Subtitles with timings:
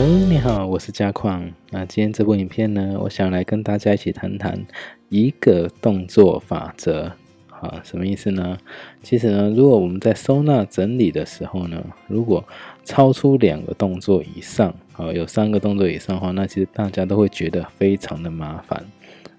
[0.00, 1.50] Hello，你好，我是嘉矿。
[1.70, 4.64] 那今天这部影片呢，我想来跟大家一起谈谈
[5.08, 7.10] 一个动作法则。
[7.48, 8.56] 啊，什么意思呢？
[9.02, 12.44] 其实呢，如果我们在收纳整理的时候呢，如果
[12.84, 18.80] 超出两个动作以上，啊，有三个动作以上的话，那其实大家都会觉得非常的麻烦。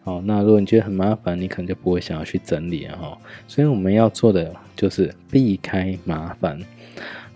[0.03, 3.17] 哦，那如果你觉得很麻烦，你可能就不会想要去整理了哈。
[3.47, 6.59] 所以我们要做的就是避开麻烦。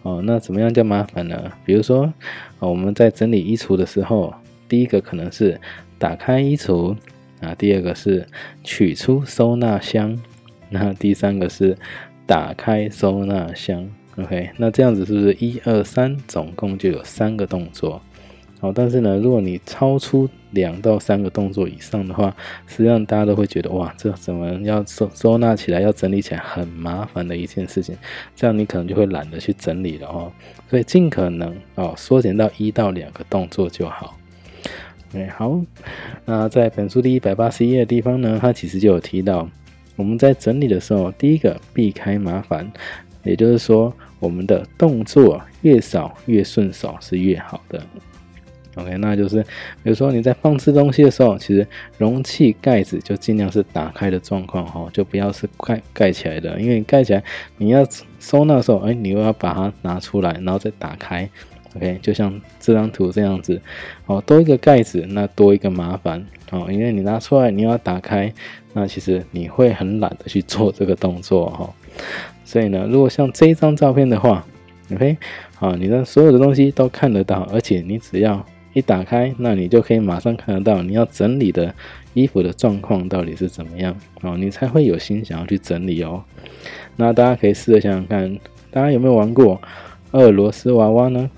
[0.03, 1.51] 哦，那怎么样叫麻烦呢？
[1.65, 2.13] 比如说，
[2.59, 4.33] 我们在整理衣橱的时候，
[4.67, 5.59] 第一个可能是
[5.97, 6.95] 打开衣橱
[7.41, 8.27] 啊，第二个是
[8.63, 10.17] 取出收纳箱，
[10.69, 11.77] 那第三个是
[12.25, 13.89] 打开收纳箱。
[14.17, 18.01] OK，那这样子是不是一二三，总共就有三个动作？
[18.63, 22.33] 好，但是呢，如果你超出两到三个动作以上的话，
[22.65, 27.93] 实际上大家都会觉得哇，这怎么要收收纳起来，要整理起来很麻烦的一件事情，
[28.33, 30.31] 这样你可能就会懒得去整理了哦。
[30.69, 34.17] 所以尽可能哦缩减到一到两个动作就好。
[35.13, 35.59] 哎，好，
[36.23, 39.45] 那在本书第一百八十一页的地方呢，它其实就有提到，
[39.97, 42.71] 我们在整理的时候，第一个避开麻烦，
[43.23, 47.85] 也就是说，我们的动作越少越顺手是越好的。
[48.75, 49.41] OK，那就是，
[49.83, 57.23] 比如说你在放置东西的时候，其实容器盖子就尽量是打开的状况哈，就不要是盖盖起来的，因为盖起来
[57.57, 57.87] 你要
[58.19, 61.29] 收纳的时候，哎，你又要把它拿出来，然后再打开。
[61.75, 63.59] OK，就像这张图这样子，
[64.05, 68.31] 哦，多一个盖子，那多一个麻烦哦，因为你拿出来你要打开，
[68.73, 71.73] 那其实你会很懒得去做这个动作哈。
[72.45, 74.45] 所以呢，如果像这一张照片的话
[74.93, 75.17] ，OK，
[75.59, 81.73] 啊，你的所有的东西都看得到，而且你只要一打开，那你就可以马上看得到你要整理的
[82.13, 86.23] 衣服的状况到底是怎么样哦，你才会有心想要去整理哦。
[86.95, 88.39] 那大家可以试着想想看，
[88.71, 89.61] 大家有没有玩过
[90.11, 91.29] 俄罗斯娃娃呢？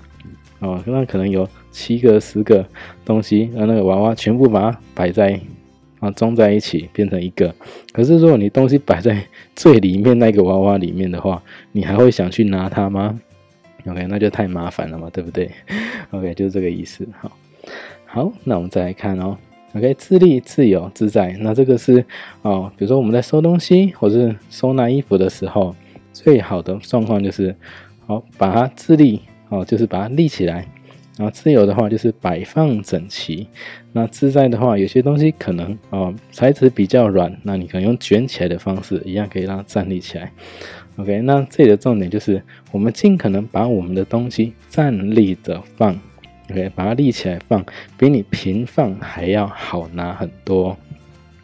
[0.58, 2.66] 哦，那可能有七个、十个
[3.04, 5.38] 东西，让那个娃娃全部把它摆在
[6.00, 7.54] 啊装在一起变成一个。
[7.92, 9.22] 可是如果你东西摆在
[9.54, 11.42] 最里面那个娃娃里面的话，
[11.72, 13.20] 你还会想去拿它吗
[13.86, 15.50] ？OK，那就太麻烦了嘛，对不对
[16.10, 17.06] ？OK，就是这个意思。
[17.20, 17.32] 好，
[18.04, 19.36] 好，那我们再来看哦。
[19.74, 22.04] OK，自立、自由、自在，那这个是
[22.42, 25.74] 哦，比如说我们在收东西或是收纳衣服的时候，
[26.12, 27.54] 最好的状况就是
[28.06, 29.20] 好把它自立，
[29.50, 30.66] 哦，就是把它立起来。
[31.16, 33.48] 然后自由的话就是摆放整齐。
[33.92, 40.30] 那自在的话，有些东西可能哦材质比较软，那你可能用卷起来的方式，一样可以让它站立起来。
[40.96, 45.98] OK，那这里的重点就是，我们尽可能把我们的东西站立着放
[46.50, 47.64] ，OK，把它立起来放，
[47.98, 50.76] 比你平放还要好拿很多。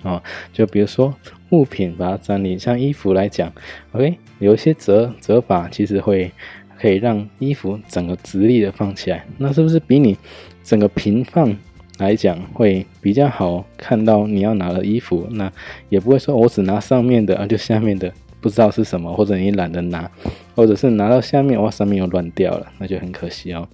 [0.03, 0.21] 哦，
[0.53, 1.15] 就比如说
[1.51, 3.53] 物品把它站立，像衣服来讲
[3.93, 6.33] ，OK，有一些折折法其实会
[6.83, 10.19] 可以让衣服整个直立的放起来，那是不是比你
[10.65, 11.57] 整个平放
[11.99, 15.29] 来讲会比较好看到你要拿的衣服？
[15.31, 15.53] 那
[15.89, 18.13] 也不会说我只拿上面的啊，就下面的。
[18.41, 20.11] 不知道是什么，或者你懒得拿，
[20.57, 23.69] 或者是拿到下面哇，上面又乱掉了，那就很可惜哦。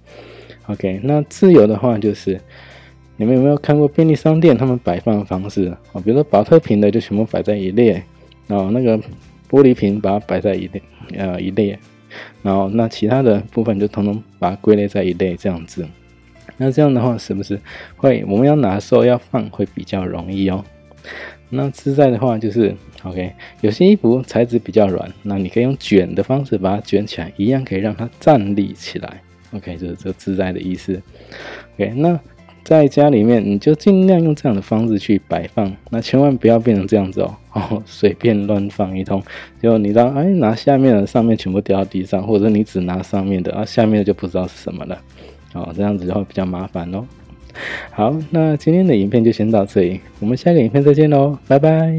[0.67, 2.39] OK，那自由的话就是，
[3.17, 5.99] 你们有没有看过便利商店他们摆放的方式啊？
[6.05, 8.03] 比如说保特瓶的就全部摆在一列，
[8.45, 8.95] 然后那个
[9.49, 10.79] 玻璃瓶把它摆在一列，
[11.17, 11.79] 呃一列，
[12.41, 15.85] 然后那其他的部分就统统把它归类在一类这样子。
[16.57, 17.59] 那这样的话是不是
[17.95, 20.63] 会我们要拿的时候要放会比较容易哦？
[21.49, 22.75] 那自在的话就是。
[23.03, 23.31] OK，
[23.61, 29.21] 有些衣服材质比较软，那你可以用卷的方式把它卷起来，一样可以让它站立起来。
[29.51, 31.01] OK，就是这自在的意思。
[31.75, 32.19] OK，那
[32.63, 39.21] 在家里面你就尽量用这样的方式去摆放，那千万不要变成这样子哦， 哦，随便乱放一通，
[39.61, 45.01] 就你当哎拿下面的，上面全部掉到地上，或者你只拿上面的，啊下面的就不知道是什么了，
[45.53, 47.05] 哦，这样子就会比较麻烦哦。
[47.91, 51.91] 好，那今天的影片就先到这里，我们下个影片再见喽，拜拜。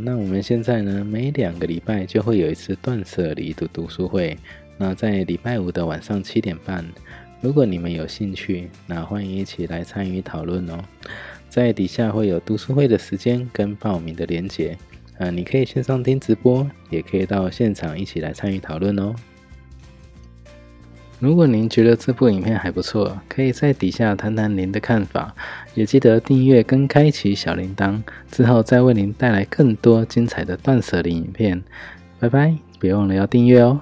[0.00, 4.36] 那我们现在呢，每两个礼拜就会有一次断舍离的读书会。
[4.76, 6.84] 那在礼拜五的晚上七点半，
[7.40, 10.78] 如果你们有兴趣，那欢迎一起来参与讨论哦。
[11.48, 14.76] 在底下会有读书会的时间跟报名的连结，
[15.18, 19.14] 啊，你可以线上听直播，也可以到现场一起来参与讨论哦。
[21.20, 25.34] 如果您觉得这部影片还不错，可以在底下谈谈您的看法，
[25.74, 31.62] 也记得订阅跟开启小铃铛，之后再为您带来更多精彩的断舍离影片。
[32.18, 33.80] 拜拜，别忘了要订阅哦。